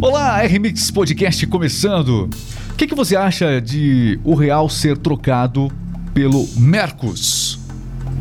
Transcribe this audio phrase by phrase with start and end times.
[0.00, 2.30] Olá, RMix Podcast começando.
[2.70, 5.72] O que, que você acha de o real ser trocado
[6.14, 7.58] pelo Mercos?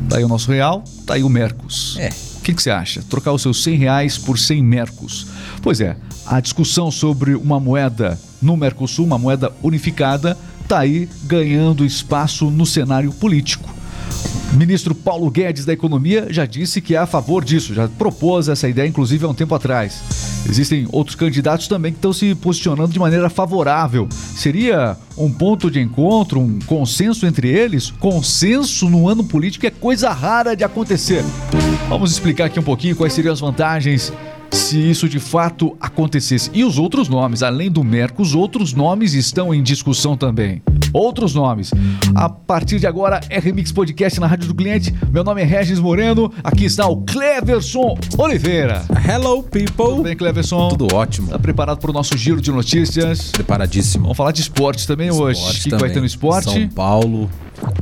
[0.10, 1.96] Tá aí o nosso real, tá aí o Mercos.
[2.00, 2.10] É.
[2.10, 3.04] O que, que você acha?
[3.04, 5.28] Trocar os seus 100 reais por 100 Mercos.
[5.62, 10.36] Pois é, a discussão sobre uma moeda no Mercosul, uma moeda unificada,
[10.68, 13.70] tá aí ganhando espaço no cenário político.
[14.54, 18.68] Ministro Paulo Guedes da Economia já disse que é a favor disso, já propôs essa
[18.68, 20.37] ideia, inclusive, há um tempo atrás.
[20.50, 24.08] Existem outros candidatos também que estão se posicionando de maneira favorável.
[24.12, 27.92] Seria um ponto de encontro, um consenso entre eles?
[27.92, 31.24] Consenso no ano político é coisa rara de acontecer.
[31.90, 34.14] Vamos explicar aqui um pouquinho quais seriam as vantagens
[34.52, 36.50] se isso de fato acontecesse.
[36.54, 40.62] E os outros nomes, além do Merco, os outros nomes estão em discussão também.
[40.94, 41.72] Outros nomes.
[42.16, 44.94] A partir de agora, RMix Podcast na Rádio do Cliente.
[45.12, 46.32] Meu nome é Regis Moreno.
[46.44, 48.86] Aqui está o Cleverson Oliveira.
[49.08, 49.86] Hello, people.
[49.86, 50.70] Tudo bem, Cleverson?
[50.70, 51.30] Tudo ótimo.
[51.30, 53.32] Tá preparado para o nosso giro de notícias?
[53.32, 54.04] Preparadíssimo.
[54.04, 55.42] Vamos falar de esporte também hoje.
[55.42, 56.52] O que, que vai ter no esporte?
[56.52, 57.30] São Paulo,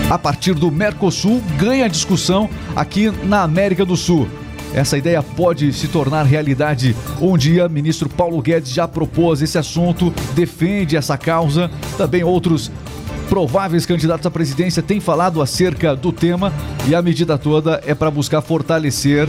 [0.10, 4.30] a partir do Mercosul ganha discussão aqui na América do Sul.
[4.74, 7.70] Essa ideia pode se tornar realidade um dia.
[7.70, 11.70] Ministro Paulo Guedes já propôs esse assunto, defende essa causa.
[11.98, 12.72] Também outros
[13.30, 16.52] prováveis candidatos à presidência têm falado acerca do tema
[16.88, 19.28] e a medida toda é para buscar fortalecer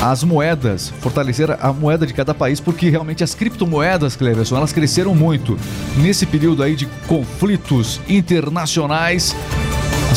[0.00, 5.14] as moedas, fortalecer a moeda de cada país, porque realmente as criptomoedas, Cleverson, elas cresceram
[5.14, 5.56] muito.
[5.96, 9.36] Nesse período aí de conflitos internacionais,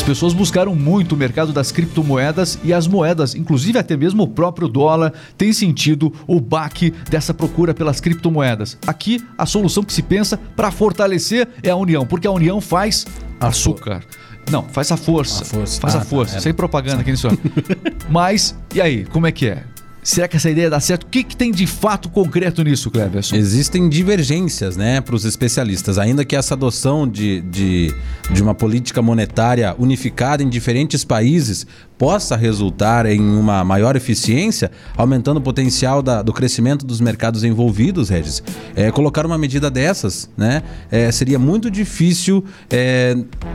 [0.06, 4.68] pessoas buscaram muito o mercado das criptomoedas e as moedas, inclusive até mesmo o próprio
[4.68, 8.78] dólar, tem sentido o baque dessa procura pelas criptomoedas.
[8.86, 13.04] Aqui, a solução que se pensa para fortalecer é a união, porque a união faz
[13.40, 14.02] açúcar.
[14.50, 15.42] Não, faz a força.
[15.42, 15.80] A força.
[15.80, 16.36] Faz Ah, a tá, força.
[16.36, 16.40] é.
[16.40, 17.26] Sem propaganda aqui nisso.
[18.08, 19.64] Mas, e aí, como é que é?
[20.06, 21.02] Será que essa ideia dá certo?
[21.02, 23.34] O que, que tem de fato concreto nisso, Cleverson?
[23.34, 25.98] Existem divergências, né, para os especialistas.
[25.98, 27.92] Ainda que essa adoção de, de,
[28.30, 31.66] de uma política monetária unificada em diferentes países
[31.98, 38.08] possa resultar em uma maior eficiência, aumentando o potencial da- do crescimento dos mercados envolvidos,
[38.10, 38.42] Regis,
[38.74, 42.44] é, colocar uma medida dessas, né, é, seria muito difícil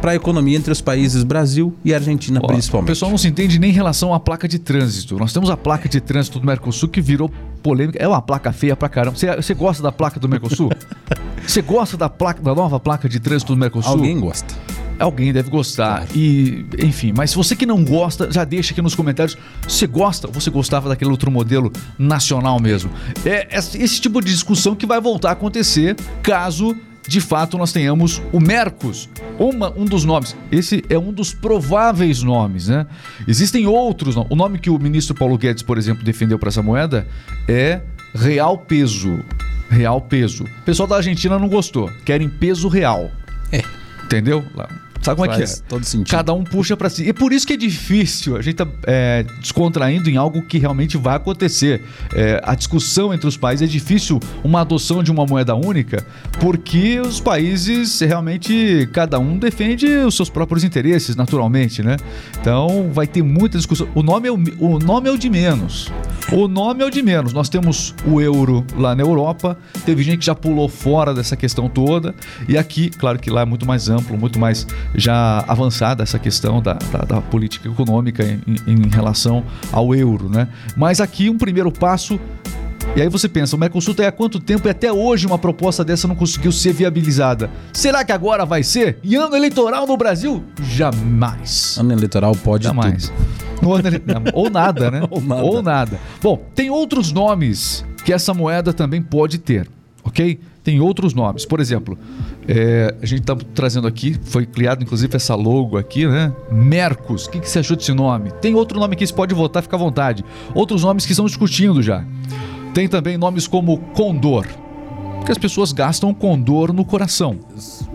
[0.02, 2.88] para a economia entre os países Brasil e Argentina, Ó, O principalmente.
[2.88, 5.18] pessoal não se entende nem em relação à placa de trânsito.
[5.18, 7.30] Nós temos a placa de trânsito do Mercosul que virou
[7.62, 8.00] polêmica.
[8.02, 9.18] É uma placa feia pra caramba.
[9.18, 10.72] Você, você gosta da placa do Mercosul?
[11.46, 13.92] Você gosta da placa, da nova placa de trânsito do Mercosul?
[13.94, 14.54] Alguém gosta.
[15.02, 16.06] Alguém deve gostar.
[16.16, 19.38] E, enfim, mas se você que não gosta, já deixa aqui nos comentários.
[19.68, 22.92] Você gosta ou você gostava daquele outro modelo nacional mesmo?
[23.26, 26.76] É esse tipo de discussão que vai voltar a acontecer caso
[27.08, 29.10] de fato nós tenhamos o Mercos,
[29.40, 30.36] uma, um dos nomes.
[30.52, 32.86] Esse é um dos prováveis nomes, né?
[33.28, 34.32] Existem outros nomes.
[34.32, 37.08] O nome que o ministro Paulo Guedes, por exemplo, defendeu para essa moeda
[37.48, 37.82] é
[38.14, 39.20] Real Peso.
[39.70, 40.44] Real Peso.
[40.44, 41.90] O pessoal da Argentina não gostou.
[42.06, 43.10] Querem peso real.
[43.52, 43.64] É.
[44.04, 44.44] Entendeu?
[45.02, 45.64] Sabe como é que Faz é?
[45.68, 46.12] todo sentido.
[46.12, 47.08] Cada um puxa pra si.
[47.08, 48.38] E por isso que é difícil.
[48.38, 51.82] A gente tá é, descontraindo em algo que realmente vai acontecer.
[52.14, 56.06] É, a discussão entre os países é difícil uma adoção de uma moeda única,
[56.40, 61.98] porque os países realmente cada um defende os seus próprios interesses, naturalmente, né?
[62.40, 63.88] Então vai ter muita discussão.
[63.96, 65.90] O nome é o, o nome é o de menos.
[66.32, 67.34] O nome é o de menos.
[67.34, 69.58] Nós temos o euro lá na Europa.
[69.86, 72.14] Teve gente que já pulou fora dessa questão toda.
[72.48, 74.66] E aqui, claro que lá é muito mais amplo, muito mais
[74.96, 80.48] já avançada essa questão da, da, da política econômica em, em relação ao euro, né?
[80.76, 82.20] Mas aqui um primeiro passo
[82.96, 85.38] E aí você pensa, o Mercosul tá aí há quanto tempo e até hoje uma
[85.38, 87.50] proposta dessa não conseguiu ser viabilizada?
[87.72, 88.98] Será que agora vai ser?
[89.04, 90.44] E ano eleitoral no Brasil?
[90.62, 91.78] Jamais.
[91.80, 93.10] Ano eleitoral pode Jamais.
[93.62, 93.88] tudo.
[93.88, 94.02] Ele-
[94.34, 95.04] Ou nada, né?
[95.10, 95.42] Ou nada.
[95.44, 96.00] Ou nada.
[96.22, 99.70] Bom, tem outros nomes que essa moeda também pode ter,
[100.04, 100.40] ok?
[100.64, 101.46] Tem outros nomes.
[101.46, 101.98] Por exemplo,
[102.48, 106.32] é, a gente está trazendo aqui, foi criado inclusive essa logo aqui, né?
[106.52, 107.26] Mercos.
[107.26, 108.32] O que, que você achou desse nome?
[108.42, 110.24] Tem outro nome aqui, você pode votar, fica à vontade.
[110.54, 112.06] Outros nomes que estão discutindo já.
[112.74, 114.46] Tem também nomes como Condor.
[115.18, 117.40] Porque as pessoas gastam Condor no coração.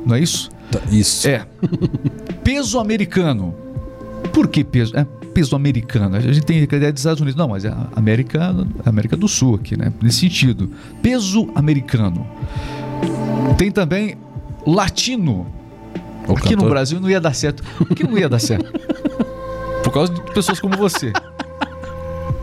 [0.04, 0.50] Não é isso?
[0.70, 1.28] Tá, Isso.
[1.28, 1.46] É.
[2.42, 3.54] peso americano.
[4.32, 4.96] Por que peso?
[4.96, 6.16] É peso americano.
[6.16, 7.36] A gente tem a ideia dos Estados Unidos.
[7.38, 9.92] Não, mas é a América, a América do Sul aqui, né?
[10.02, 10.70] Nesse sentido.
[11.02, 12.26] Peso americano.
[13.58, 14.16] Tem também
[14.66, 15.46] latino.
[16.26, 17.62] O Aqui no cantor- Brasil não ia dar certo.
[17.76, 18.72] Por que não ia dar certo?
[19.84, 21.12] Por causa de pessoas como você.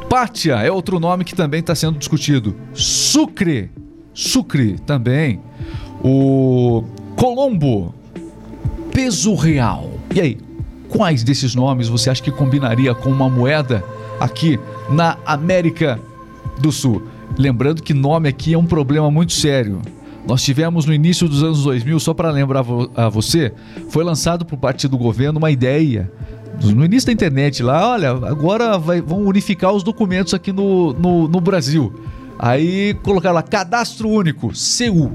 [0.08, 2.56] Pátia é outro nome que também está sendo discutido.
[2.76, 3.72] Sucre.
[4.14, 5.40] Sucre também.
[6.04, 6.84] O
[7.16, 7.96] Colombo.
[8.92, 9.90] Peso real.
[10.14, 10.38] E aí,
[10.96, 13.84] quais desses nomes você acha que combinaria com uma moeda
[14.20, 14.60] aqui
[14.90, 16.00] na América
[16.60, 17.02] do Sul?
[17.38, 19.82] Lembrando que nome aqui é um problema muito sério.
[20.28, 23.52] Nós tivemos no início dos anos 2000, só para lembrar vo- a você,
[23.90, 26.10] foi lançado por parte do governo uma ideia
[26.64, 31.28] no início da internet lá, olha, agora vai- vão unificar os documentos aqui no, no,
[31.28, 31.92] no Brasil.
[32.38, 35.12] Aí colocaram lá cadastro único, CU.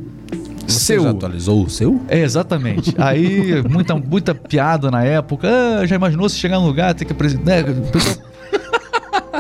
[0.69, 1.03] Você CU.
[1.03, 2.00] já atualizou o seu?
[2.09, 2.94] É, exatamente.
[2.99, 5.49] Aí, muita, muita piada na época.
[5.49, 7.65] Ah, já imaginou se chegar num lugar, ter que apresentar.
[7.65, 7.70] Né?
[7.70, 8.17] O pessoal,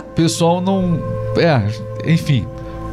[0.14, 1.00] pessoal não.
[1.36, 2.46] É, enfim.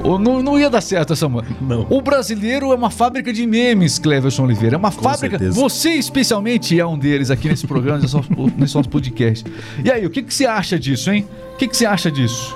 [0.03, 1.47] Não, não ia dar certo essa mano.
[1.59, 1.87] Não.
[1.89, 4.75] O brasileiro é uma fábrica de memes, Cleverson Oliveira.
[4.75, 5.39] É uma fábrica.
[5.39, 5.59] certeza.
[5.59, 9.43] Você, especialmente, é um deles aqui nesse programa, nesse nosso, nesse nosso podcast.
[9.83, 11.25] E aí, o que, que você acha disso, hein?
[11.53, 12.55] O que, que você acha disso?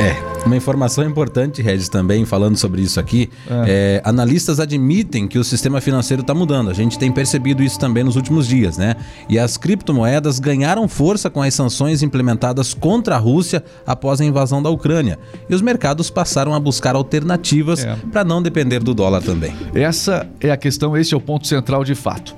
[0.00, 0.31] É.
[0.44, 3.30] Uma informação importante, Regis, também falando sobre isso aqui.
[3.48, 6.68] é, analistas admitem que o sistema financeiro está mudando.
[6.68, 8.96] A gente tem percebido isso também nos últimos dias, né?
[9.28, 14.60] E as criptomoedas ganharam força com as sanções implementadas contra a Rússia após a invasão
[14.60, 15.16] da Ucrânia.
[15.48, 17.96] E os mercados passaram a buscar alternativas É.
[18.10, 19.54] para não depender do dólar também.
[19.72, 22.34] Essa é a questão, esse é o ponto central de fato.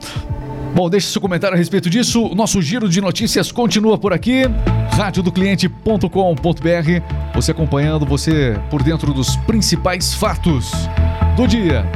[0.75, 2.35] Bom, deixe seu comentário a respeito disso.
[2.35, 4.43] Nosso giro de notícias continua por aqui.
[4.91, 6.11] radiodocliente.com.br.
[7.32, 10.73] Você acompanhando, você por dentro dos principais fatos
[11.37, 11.87] do dia.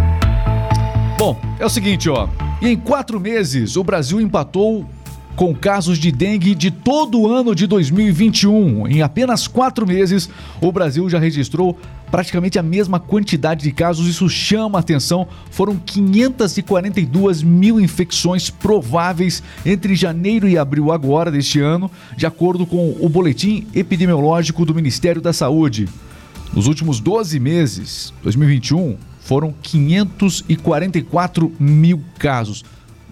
[1.18, 2.28] Bom, é o seguinte, ó.
[2.62, 4.86] Em quatro meses, o Brasil empatou
[5.38, 8.88] com casos de dengue de todo o ano de 2021.
[8.88, 10.28] Em apenas quatro meses,
[10.60, 11.78] o Brasil já registrou
[12.10, 14.08] praticamente a mesma quantidade de casos.
[14.08, 15.28] Isso chama a atenção.
[15.48, 22.96] Foram 542 mil infecções prováveis entre janeiro e abril agora deste ano, de acordo com
[22.98, 25.88] o boletim epidemiológico do Ministério da Saúde.
[26.52, 32.64] Nos últimos 12 meses, 2021, foram 544 mil casos.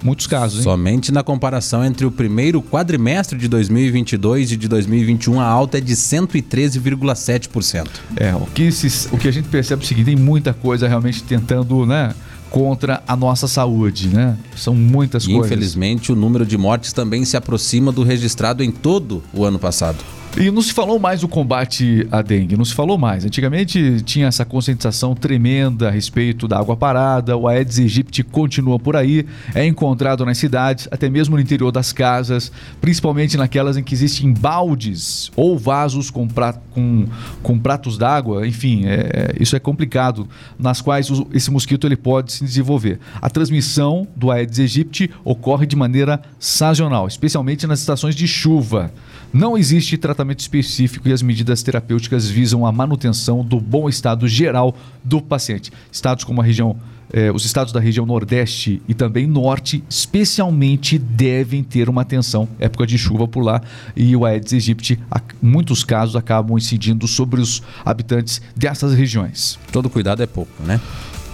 [0.02, 0.64] Muitos casos, hein?
[0.64, 5.80] Somente na comparação entre o primeiro quadrimestre de 2022 e de 2021, a alta é
[5.80, 7.86] de 113,7%.
[8.16, 10.86] É, o que, se- o que a gente percebe é o seguinte, tem muita coisa
[10.88, 12.14] realmente tentando, né,
[12.50, 14.36] contra a nossa saúde, né?
[14.56, 15.46] São muitas E coisas.
[15.46, 19.98] infelizmente o número de mortes também se aproxima do registrado em todo o ano passado.
[20.38, 23.24] E não se falou mais do combate à dengue, não se falou mais.
[23.24, 28.96] Antigamente tinha essa conscientização tremenda a respeito da água parada, o Aedes aegypti continua por
[28.96, 29.24] aí,
[29.54, 32.52] é encontrado nas cidades, até mesmo no interior das casas,
[32.82, 37.06] principalmente naquelas em que existem baldes ou vasos com, pra- com-
[37.42, 40.28] com pratos d'água, enfim, é- é- isso é complicado,
[40.58, 43.00] nas quais esse mosquito ele pode se desenvolver.
[43.22, 48.92] A transmissão do Aedes aegypti ocorre de maneira sazonal, especialmente nas estações de chuva.
[49.32, 54.74] Não existe tratamento específico e as medidas terapêuticas visam a manutenção do bom estado geral
[55.04, 55.70] do paciente.
[55.92, 56.76] Estados como a região,
[57.12, 62.48] eh, os estados da região Nordeste e também Norte, especialmente, devem ter uma atenção.
[62.58, 63.60] Época de chuva por lá
[63.96, 69.58] e o Aedes aegypti, a- muitos casos, acabam incidindo sobre os habitantes dessas regiões.
[69.72, 70.80] Todo cuidado é pouco, né?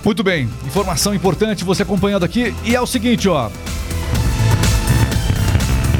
[0.04, 2.52] Muito bem, informação importante você acompanhando aqui.
[2.64, 3.50] E é o seguinte, ó.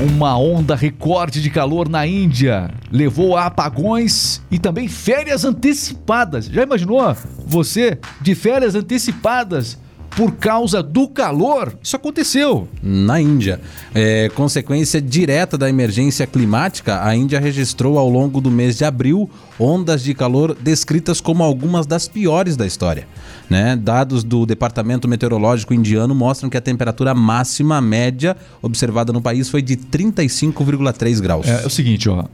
[0.03, 6.47] Uma onda recorde de calor na Índia levou a apagões e também férias antecipadas.
[6.47, 7.17] Já imaginou
[7.47, 9.79] você de férias antecipadas
[10.17, 11.77] por causa do calor?
[11.83, 12.69] Isso aconteceu.
[12.83, 13.61] Na Índia,
[13.95, 19.31] é, consequência direta da emergência climática, a Índia registrou ao longo do mês de abril
[19.59, 23.07] ondas de calor descritas como algumas das piores da história.
[23.49, 23.77] Né?
[23.77, 29.63] Dados do Departamento Meteorológico Indiano mostram que a temperatura máxima média observada no país foi
[29.63, 31.47] de 35,3 graus.
[31.47, 32.25] É, é o seguinte, ó.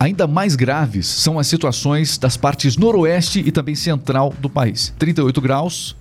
[0.00, 4.94] Ainda mais graves são as situações das partes noroeste e também central do país.
[4.96, 5.96] 38 graus,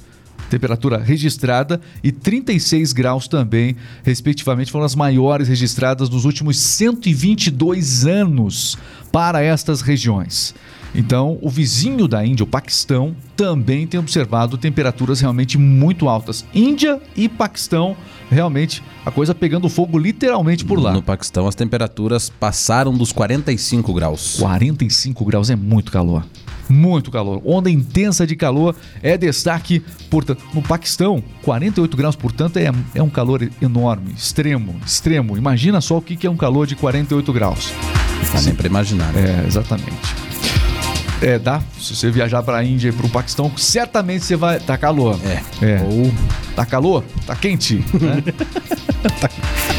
[0.50, 8.78] temperatura registrada, e 36 graus também, respectivamente, foram as maiores registradas nos últimos 122 anos
[9.12, 10.54] para estas regiões.
[10.96, 16.46] Então, o vizinho da Índia, o Paquistão, também tem observado temperaturas realmente muito altas.
[16.54, 17.96] Índia e Paquistão,
[18.32, 20.94] realmente, a coisa pegando fogo literalmente por lá.
[20.94, 24.38] No Paquistão, as temperaturas passaram dos 45 graus.
[24.40, 26.26] 45 graus é muito calor.
[26.70, 27.42] Muito calor.
[27.46, 33.10] Onda intensa de calor é destaque, portanto, no Paquistão, 48 graus, portanto, é, é um
[33.10, 35.38] calor enorme, extremo, extremo.
[35.38, 37.72] Imagina só o que que é um calor de 48 graus.
[38.34, 39.12] Dá nem pra imaginar.
[39.14, 39.42] né?
[39.44, 40.16] É, exatamente.
[41.22, 41.62] É, dá.
[41.80, 44.60] Se você viajar pra Índia e pro Paquistão, certamente você vai.
[44.60, 45.20] Tá calor.
[45.26, 45.66] É.
[45.66, 45.82] É.
[45.82, 46.12] Ou
[46.56, 47.04] Tá calor?
[47.26, 47.76] Tá quente?
[48.00, 48.24] né?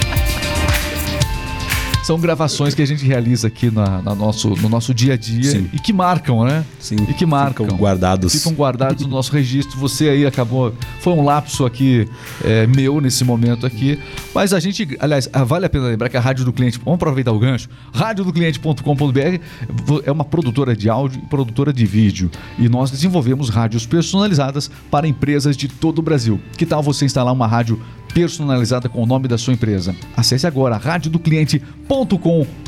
[2.08, 5.50] São gravações que a gente realiza aqui na, na nosso, no nosso dia a dia
[5.50, 5.68] Sim.
[5.74, 6.64] e que marcam, né?
[6.80, 7.66] Sim, E que marcam.
[7.66, 8.32] ficam guardados.
[8.32, 9.78] Ficam guardados no nosso registro.
[9.78, 10.72] Você aí acabou.
[11.00, 12.08] Foi um lapso aqui
[12.42, 13.98] é, meu nesse momento aqui.
[14.34, 16.94] Mas a gente, aliás, ah, vale a pena lembrar que a Rádio do Cliente, vamos
[16.94, 22.30] aproveitar o gancho, radiodocliente.com.br é uma produtora de áudio e produtora de vídeo.
[22.58, 26.40] E nós desenvolvemos rádios personalizadas para empresas de todo o Brasil.
[26.56, 27.78] Que tal você instalar uma rádio
[28.12, 29.94] personalizada com o nome da sua empresa?
[30.16, 32.67] Acesse agora radiodocliente.com.br.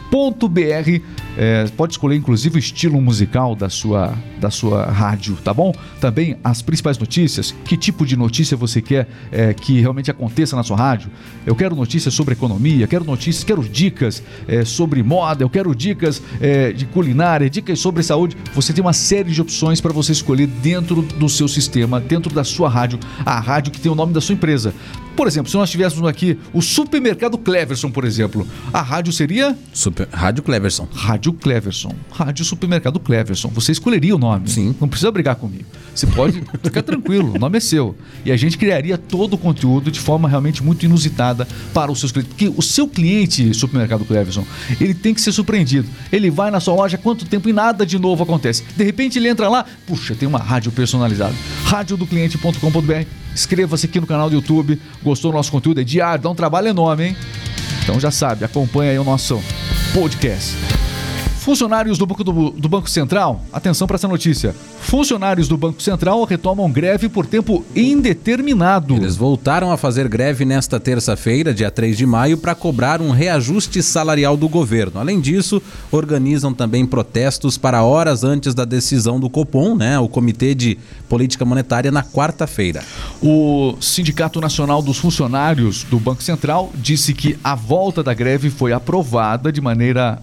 [1.37, 5.73] É, pode escolher inclusive o estilo musical da sua, da sua rádio, tá bom?
[6.00, 10.62] Também as principais notícias, que tipo de notícia você quer é, que realmente aconteça na
[10.62, 11.11] sua rádio.
[11.47, 16.21] Eu quero notícias sobre economia, quero notícias, quero dicas é, sobre moda, eu quero dicas
[16.40, 18.37] é, de culinária, dicas sobre saúde.
[18.55, 22.43] Você tem uma série de opções para você escolher dentro do seu sistema, dentro da
[22.43, 24.75] sua rádio, a rádio que tem o nome da sua empresa.
[25.17, 30.00] Por exemplo, se nós tivéssemos aqui o supermercado Cleverson, por exemplo, a rádio seria Super...
[30.12, 30.88] Rádio Cleverson.
[30.92, 31.95] Rádio Cleverson.
[32.11, 33.49] Rádio Supermercado Cleverson.
[33.49, 34.49] Você escolheria o nome.
[34.49, 34.75] Sim.
[34.80, 35.64] Não precisa brigar comigo.
[35.95, 37.97] Você pode ficar tranquilo, o nome é seu.
[38.25, 42.12] E a gente criaria todo o conteúdo de forma realmente muito inusitada para os seus
[42.12, 42.30] clientes.
[42.33, 44.45] Porque o seu cliente, Supermercado Cleverson,
[44.80, 45.88] ele tem que ser surpreendido.
[46.12, 48.64] Ele vai na sua loja há quanto tempo e nada de novo acontece.
[48.76, 51.35] De repente ele entra lá, puxa, tem uma rádio personalizada.
[51.64, 53.07] Radiodocliente.com.br.
[53.35, 54.80] Inscreva-se aqui no canal do YouTube.
[55.02, 55.80] Gostou do nosso conteúdo?
[55.80, 57.16] É diário, dá um trabalho enorme, hein?
[57.83, 59.42] Então já sabe, acompanha aí o nosso
[59.93, 60.90] podcast.
[61.41, 64.55] Funcionários do Banco, do, do Banco Central, atenção para essa notícia.
[64.83, 68.95] Funcionários do Banco Central retomam greve por tempo indeterminado.
[68.95, 73.83] Eles voltaram a fazer greve nesta terça-feira, dia 3 de maio, para cobrar um reajuste
[73.83, 75.01] salarial do governo.
[75.01, 80.55] Além disso, organizam também protestos para horas antes da decisão do Copom, né, o Comitê
[80.55, 80.77] de
[81.09, 82.85] Política Monetária, na quarta-feira.
[83.23, 88.75] O Sindicato Nacional dos Funcionários do Banco Central disse que a volta da greve foi
[88.75, 90.21] aprovada de maneira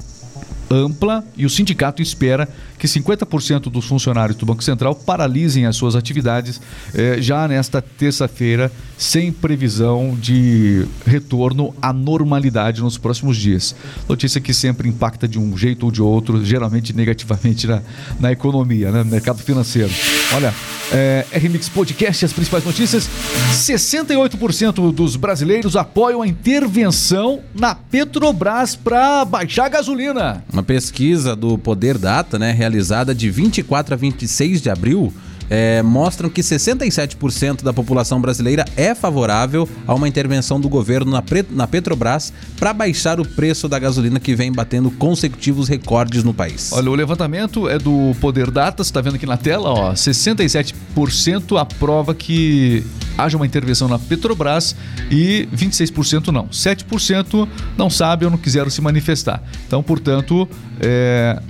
[0.69, 5.95] ampla e o sindicato espera que 50% dos funcionários do Banco Central paralisem as suas
[5.95, 6.61] atividades
[6.93, 13.75] eh, já nesta terça-feira, sem previsão de retorno à normalidade nos próximos dias.
[14.07, 17.81] Notícia que sempre impacta de um jeito ou de outro, geralmente negativamente na,
[18.19, 19.03] na economia, né?
[19.03, 19.91] no mercado financeiro.
[20.33, 20.53] Olha,
[20.91, 23.09] é, RMix Podcast, as principais notícias.
[23.53, 30.43] 68% dos brasileiros apoiam a intervenção na Petrobras para baixar a gasolina.
[30.51, 35.13] Uma pesquisa do Poder Data, né, realizada de 24 a 26 de abril,
[35.49, 41.23] é, mostram que 67% da população brasileira é favorável a uma intervenção do governo na,
[41.51, 46.73] na Petrobras para baixar o preço da gasolina que vem batendo consecutivos recordes no país.
[46.73, 52.13] Olha, o levantamento é do Poder Data, está vendo aqui na tela, ó, 67% aprova
[52.13, 52.83] que
[53.17, 54.75] haja uma intervenção na Petrobras
[55.09, 56.47] e 26% não.
[56.47, 57.47] 7%
[57.77, 59.41] não sabe ou não quiseram se manifestar.
[59.65, 60.47] Então, portanto,
[60.79, 61.41] é,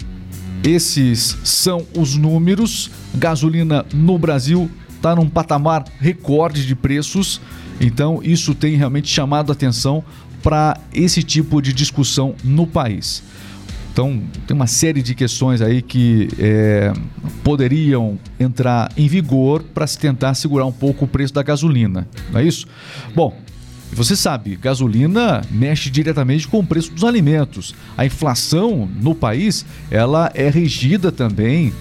[0.64, 2.90] esses são os números.
[3.16, 7.40] Gasolina no Brasil está num patamar recorde de preços.
[7.80, 10.04] Então, isso tem realmente chamado atenção
[10.42, 13.24] para esse tipo de discussão no país.
[13.92, 16.94] Então, tem uma série de questões aí que é,
[17.44, 22.40] poderiam entrar em vigor para se tentar segurar um pouco o preço da gasolina, não
[22.40, 22.68] é isso?
[23.16, 23.36] Bom,
[23.92, 27.74] você sabe, gasolina mexe diretamente com o preço dos alimentos.
[27.98, 31.74] A inflação no país, ela é regida também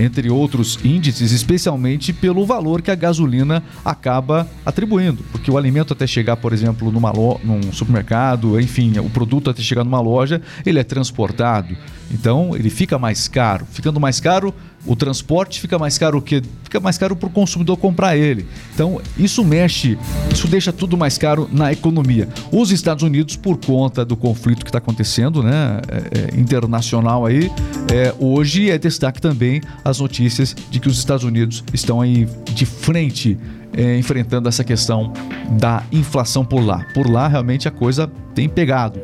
[0.00, 5.22] entre outros índices, especialmente pelo valor que a gasolina acaba atribuindo.
[5.32, 7.40] Porque o alimento até chegar, por exemplo, numa lo...
[7.44, 11.76] num supermercado, enfim, o produto até chegar numa loja, ele é transportado.
[12.10, 13.66] Então, ele fica mais caro.
[13.70, 14.52] Ficando mais caro,
[14.86, 16.42] o transporte fica mais caro o quê?
[16.64, 18.46] Fica mais caro para o consumidor comprar ele.
[18.74, 19.98] Então, isso mexe,
[20.32, 22.28] isso deixa tudo mais caro na economia.
[22.50, 27.50] Os Estados Unidos, por conta do conflito que está acontecendo, né, é, é, internacional aí,
[27.92, 32.64] é, hoje é destaque também as notícias de que os Estados Unidos estão aí de
[32.64, 33.36] frente
[33.72, 35.12] é, enfrentando essa questão
[35.58, 36.84] da inflação por lá.
[36.94, 39.00] Por lá, realmente, a coisa tem pegado.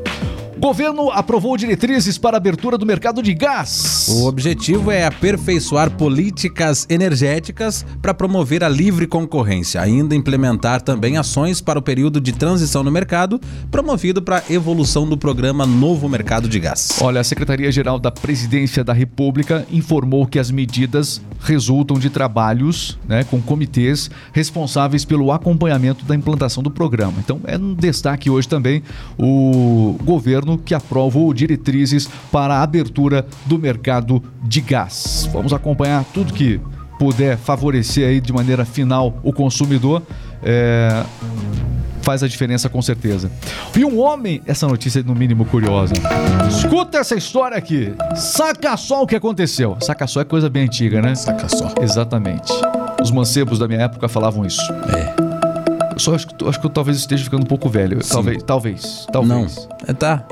[0.59, 4.09] Governo aprovou diretrizes para a abertura do mercado de gás.
[4.09, 11.61] O objetivo é aperfeiçoar políticas energéticas para promover a livre concorrência, ainda implementar também ações
[11.61, 13.39] para o período de transição no mercado,
[13.71, 16.99] promovido para a evolução do programa Novo Mercado de Gás.
[17.03, 23.25] Olha, a Secretaria-Geral da Presidência da República informou que as medidas resultam de trabalhos né,
[23.25, 27.15] com comitês responsáveis pelo acompanhamento da implantação do programa.
[27.19, 28.83] Então, é um destaque hoje também
[29.19, 35.27] o governo que aprovou diretrizes para a abertura do mercado de gás.
[35.33, 36.61] Vamos acompanhar tudo que
[36.99, 40.03] puder favorecer aí de maneira final o consumidor.
[40.43, 41.05] É,
[42.03, 43.31] faz a diferença com certeza.
[43.77, 45.95] E um homem, essa notícia é no mínimo curiosa.
[46.49, 47.93] Escuta essa história aqui.
[48.15, 49.77] Saca só o que aconteceu.
[49.81, 51.17] Saca só é coisa bem antiga, né?
[51.17, 51.75] Saca só.
[51.81, 52.53] Exatamente.
[53.03, 54.63] Os mancebos da minha época falavam isso.
[54.73, 55.26] É.
[55.97, 57.99] Só acho que, acho que eu talvez esteja ficando um pouco velho.
[58.07, 59.13] Talvez, talvez, Não.
[59.27, 59.69] talvez.
[59.87, 60.25] É, tá.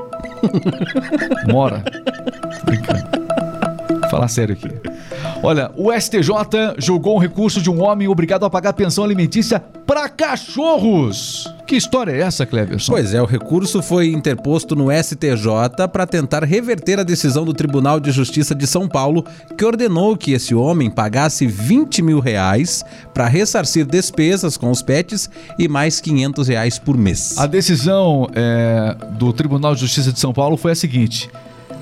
[1.51, 1.83] Mora.
[2.65, 3.07] Brincando.
[4.09, 4.69] Falar sério aqui.
[5.45, 10.09] Olha, o STJ julgou um recurso de um homem obrigado a pagar pensão alimentícia para
[10.09, 11.53] cachorros.
[11.67, 12.91] Que história é essa, Cleverson?
[12.91, 17.99] Pois é, o recurso foi interposto no STJ para tentar reverter a decisão do Tribunal
[17.99, 19.23] de Justiça de São Paulo,
[19.57, 22.83] que ordenou que esse homem pagasse 20 mil reais
[23.13, 27.35] para ressarcir despesas com os pets e mais 500 reais por mês.
[27.37, 31.29] A decisão é, do Tribunal de Justiça de São Paulo foi a seguinte: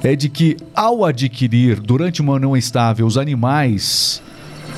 [0.03, 4.21] é de que ao adquirir durante uma união estável os animais,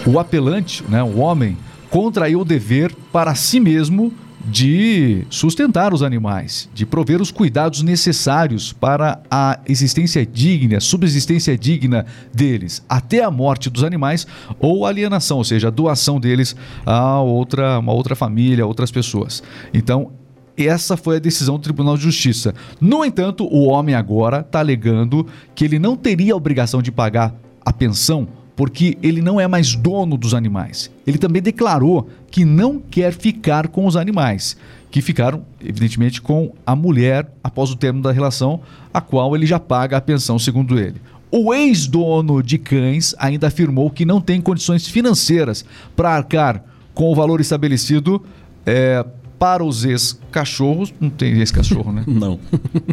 [0.06, 1.58] o apelante, né, o homem,
[1.90, 4.14] contraiu o dever para si mesmo
[4.48, 12.06] de sustentar os animais, de prover os cuidados necessários para a existência digna, subsistência digna
[12.32, 14.28] deles, até a morte dos animais
[14.60, 16.56] ou alienação, ou seja, a doação deles
[16.86, 19.42] a outra, uma outra família, a outras pessoas.
[19.74, 20.12] Então,
[20.58, 22.54] essa foi a decisão do Tribunal de Justiça.
[22.80, 27.36] No entanto, o homem agora está alegando que ele não teria a obrigação de pagar
[27.64, 30.90] a pensão porque ele não é mais dono dos animais.
[31.06, 34.56] Ele também declarou que não quer ficar com os animais,
[34.90, 38.62] que ficaram, evidentemente, com a mulher após o término da relação,
[38.94, 41.02] a qual ele já paga a pensão, segundo ele.
[41.30, 45.66] O ex-dono de cães ainda afirmou que não tem condições financeiras
[45.96, 46.64] para arcar
[46.94, 48.24] com o valor estabelecido
[48.66, 49.06] é,
[49.40, 50.94] para os ex-cachorros.
[51.00, 52.04] Não tem ex-cachorro, né?
[52.08, 52.40] Não.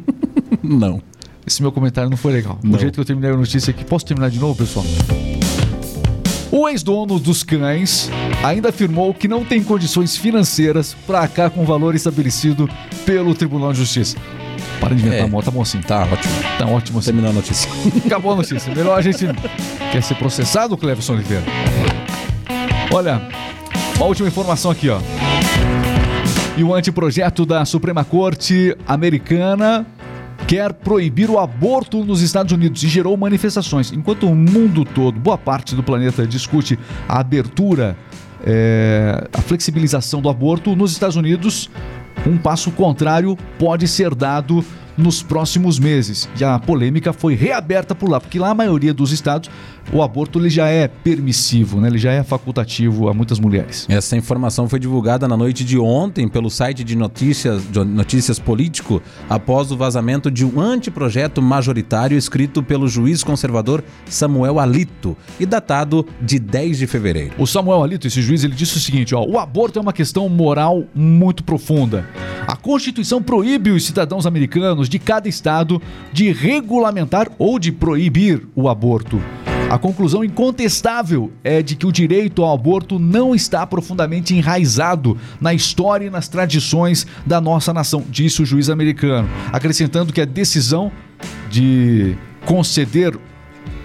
[0.63, 1.03] Não.
[1.47, 2.57] Esse meu comentário não foi legal.
[2.63, 2.71] Não.
[2.73, 4.87] Do jeito que eu terminei a notícia aqui, posso terminar de novo, pessoal?
[6.53, 8.09] O ex-dono dos cães
[8.45, 12.69] ainda afirmou que não tem condições financeiras para arcar com o valor estabelecido
[13.07, 14.17] pelo Tribunal de Justiça.
[14.79, 15.31] Para de inventar É.
[15.31, 15.81] moto, tá bom assim.
[15.81, 16.35] Tá ótimo.
[16.59, 17.07] Tá ótimo assim.
[17.07, 17.71] Terminou a notícia.
[18.07, 18.73] Acabou a notícia.
[18.75, 19.25] Melhor a gente.
[19.91, 21.43] Quer ser processado, Cleverson Oliveira?
[22.93, 23.21] Olha,
[23.97, 25.01] uma última informação aqui, ó.
[26.63, 29.85] E o anteprojeto da Suprema Corte Americana
[30.47, 33.91] quer proibir o aborto nos Estados Unidos e gerou manifestações.
[33.91, 37.97] Enquanto o mundo todo, boa parte do planeta, discute a abertura,
[38.47, 41.69] é, a flexibilização do aborto, nos Estados Unidos,
[42.25, 44.65] um passo contrário pode ser dado
[44.97, 46.29] nos próximos meses.
[46.39, 49.51] E a polêmica foi reaberta por lá, porque lá a maioria dos estados
[49.91, 51.89] o aborto ele já é permissivo, né?
[51.89, 53.87] ele já é facultativo a muitas mulheres.
[53.89, 59.03] Essa informação foi divulgada na noite de ontem pelo site de notícias, de notícias político
[59.29, 66.07] após o vazamento de um anteprojeto majoritário escrito pelo juiz conservador Samuel Alito e datado
[66.21, 67.35] de 10 de fevereiro.
[67.39, 70.29] O Samuel Alito, esse juiz, ele disse o seguinte: ó, o aborto é uma questão
[70.29, 72.07] moral muito profunda.
[72.63, 79.21] Constituição proíbe os cidadãos americanos de cada estado de regulamentar ou de proibir o aborto.
[79.69, 85.53] A conclusão incontestável é de que o direito ao aborto não está profundamente enraizado na
[85.53, 90.93] história e nas tradições da nossa nação, disse o juiz americano, acrescentando que a decisão
[91.51, 93.19] de conceder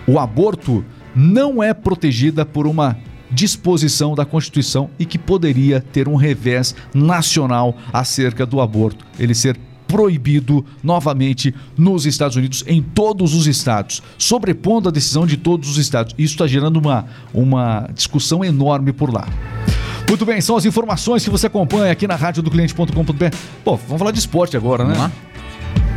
[0.06, 0.86] o aborto
[1.16, 2.96] não é protegida por uma
[3.32, 9.58] disposição da Constituição e que poderia ter um revés nacional acerca do aborto, ele ser
[9.88, 15.78] proibido novamente nos Estados Unidos, em todos os estados, sobrepondo a decisão de todos os
[15.78, 16.14] estados.
[16.18, 19.28] Isso está gerando uma, uma discussão enorme por lá.
[20.10, 23.36] Muito bem, são as informações que você acompanha aqui na rádio do cliente.com.br.
[23.64, 25.12] Pô, vamos falar de esporte agora, né?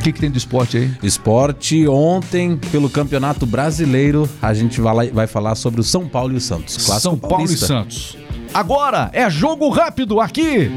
[0.00, 0.90] O que, que tem do esporte aí?
[1.02, 6.32] Esporte, ontem, pelo Campeonato Brasileiro, a gente vai, lá- vai falar sobre o São Paulo
[6.32, 6.76] e o Santos.
[6.78, 7.64] Clássico São Paulo paulista.
[7.66, 8.16] e Santos.
[8.54, 10.70] Agora é jogo rápido aqui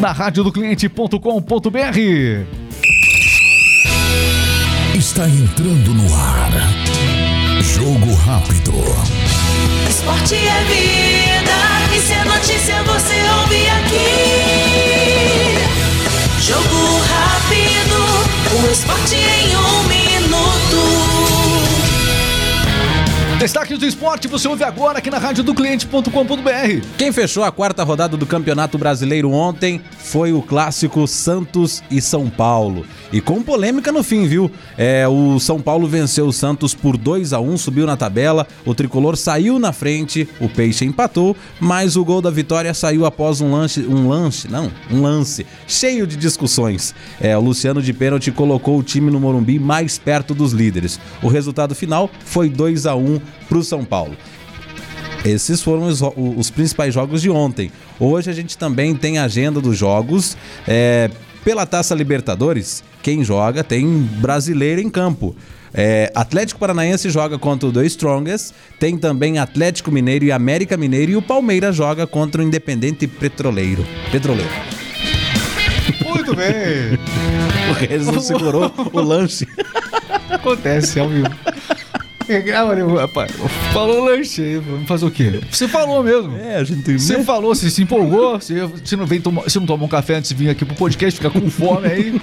[0.00, 1.18] na rádio do cliente.com.br.
[4.96, 6.50] Está entrando no ar.
[7.62, 8.72] Jogo rápido.
[9.88, 15.28] Esporte é vida, e se é notícia você ouve aqui.
[16.48, 21.37] Jogo rápido, o esporte em um minuto.
[23.38, 26.86] Destaques do esporte você ouve agora aqui na rádio do cliente.com.br.
[26.98, 32.28] Quem fechou a quarta rodada do Campeonato Brasileiro ontem foi o clássico Santos e São
[32.28, 32.84] Paulo.
[33.12, 34.50] E com polêmica no fim, viu?
[34.76, 38.74] É, o São Paulo venceu o Santos por 2 a 1 subiu na tabela, o
[38.74, 43.52] tricolor saiu na frente, o Peixe empatou, mas o gol da vitória saiu após um
[43.52, 46.92] lance, um lance, não, um lance cheio de discussões.
[47.20, 50.98] É, o Luciano de pênalti colocou o time no Morumbi mais perto dos líderes.
[51.22, 54.16] O resultado final foi 2 a 1 para o São Paulo.
[55.24, 57.70] Esses foram os, os principais jogos de ontem.
[57.98, 60.36] Hoje a gente também tem a agenda dos jogos.
[60.66, 61.10] É,
[61.44, 63.86] pela Taça Libertadores, quem joga tem
[64.20, 65.34] brasileiro em campo.
[65.72, 71.12] É, Atlético Paranaense joga contra o The Strongest, tem também Atlético Mineiro e América Mineiro
[71.12, 73.86] e o Palmeiras joga contra o Independente Petroleiro.
[74.10, 74.50] Petroleiro.
[76.04, 76.98] Muito bem.
[77.68, 79.46] O Regis não segurou o lanche.
[80.30, 81.28] Acontece ao vivo.
[82.54, 83.32] Ah, mano, rapaz,
[83.72, 85.40] falou lanche fazer o quê?
[85.50, 86.36] Você falou mesmo.
[86.36, 89.66] É, a gente Você falou, você se empolgou, você, você não vem tomar, você não
[89.66, 92.20] tomou um café antes de vir aqui pro podcast, fica com fome aí,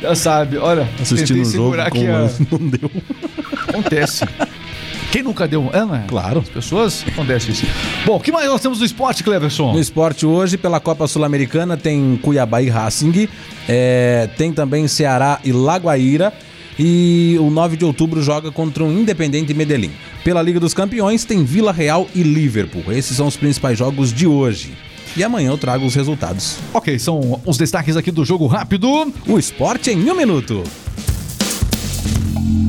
[0.00, 0.58] já sabe.
[0.58, 2.30] Olha, assistindo o jogo aqui a...
[2.50, 2.90] não deu.
[3.68, 4.24] Acontece.
[5.10, 5.70] Quem nunca deu?
[5.72, 6.04] É, não é?
[6.06, 6.40] Claro.
[6.40, 7.04] As pessoas?
[7.08, 7.66] Acontece isso.
[8.04, 9.72] Bom, o que mais nós temos do esporte, Cleverson?
[9.72, 13.28] No esporte hoje, pela Copa Sul-Americana, tem Cuiabá e Racing,
[13.66, 16.32] é, tem também Ceará e Lagoaíra.
[16.78, 19.90] E o 9 de outubro joga contra o Independente Medellín.
[20.22, 22.92] Pela Liga dos Campeões, tem Vila Real e Liverpool.
[22.92, 24.72] Esses são os principais jogos de hoje.
[25.16, 26.58] E amanhã eu trago os resultados.
[26.72, 29.12] Ok, são os destaques aqui do jogo rápido.
[29.26, 30.62] O esporte em um minuto.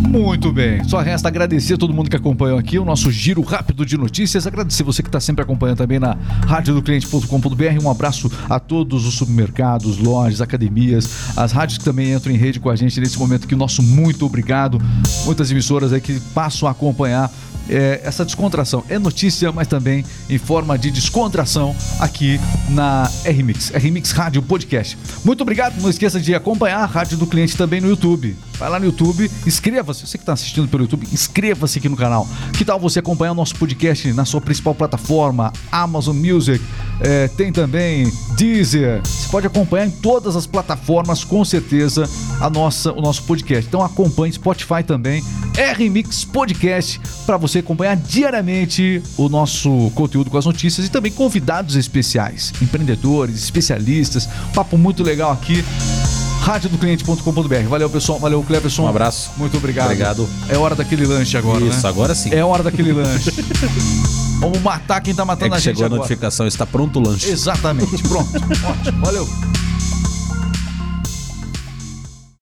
[0.10, 0.84] Muito bem.
[0.86, 4.48] Só resta agradecer a todo mundo que acompanhou aqui o nosso giro rápido de notícias.
[4.48, 6.18] Agradecer você que está sempre acompanhando também na
[6.48, 7.84] radiodocliente.com.br.
[7.84, 12.60] Um abraço a todos os supermercados, lojas, academias, as rádios que também entram em rede
[12.60, 13.56] com a gente nesse momento aqui.
[13.56, 14.82] Nosso muito obrigado.
[15.26, 17.32] Muitas emissoras aí que passam a acompanhar
[17.70, 18.84] é, essa descontração.
[18.90, 24.98] É notícia, mas também em forma de descontração aqui na RMix, RMix Rádio Podcast.
[25.24, 25.80] Muito obrigado.
[25.80, 28.36] Não esqueça de acompanhar a Rádio do Cliente também no YouTube.
[28.60, 30.06] Vai lá no YouTube, inscreva-se.
[30.06, 32.28] Você que está assistindo pelo YouTube, inscreva-se aqui no canal.
[32.58, 36.64] Que tal você acompanhar o nosso podcast na sua principal plataforma, Amazon Music?
[37.00, 39.02] é, tem também Deezer.
[39.04, 43.68] Você pode acompanhar em todas as plataformas, com certeza, a nossa, o nosso podcast.
[43.68, 45.24] Então acompanhe Spotify também,
[45.78, 51.76] RMix Podcast, para você acompanhar diariamente o nosso conteúdo com as notícias e também convidados
[51.76, 54.28] especiais, empreendedores, especialistas.
[54.54, 55.64] Papo muito legal aqui
[56.50, 57.68] radiodocliente.com.br.
[57.70, 58.20] Valeu, pessoal.
[58.20, 58.84] Valeu, Cleverson.
[58.84, 59.32] Um abraço.
[59.38, 59.86] Muito obrigado.
[59.86, 60.30] Obrigado.
[60.48, 61.90] É hora daquele lanche agora, Isso, né?
[61.90, 62.34] agora sim.
[62.34, 63.32] É hora daquele lanche.
[64.40, 66.02] Vamos matar quem tá É matando que a gente chegou a agora.
[66.02, 67.30] notificação, está pronto o lanche.
[67.30, 68.02] Exatamente.
[68.04, 68.30] Pronto.
[68.66, 69.06] Ótimo.
[69.06, 69.30] Valeu.